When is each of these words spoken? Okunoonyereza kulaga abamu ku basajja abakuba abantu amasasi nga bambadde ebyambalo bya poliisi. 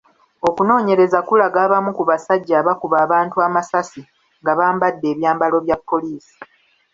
Okunoonyereza 0.47 1.19
kulaga 1.27 1.59
abamu 1.65 1.91
ku 1.97 2.03
basajja 2.09 2.55
abakuba 2.61 2.97
abantu 3.05 3.35
amasasi 3.47 4.01
nga 4.41 4.51
bambadde 4.59 5.07
ebyambalo 5.13 5.57
bya 5.65 5.77
poliisi. 5.89 6.35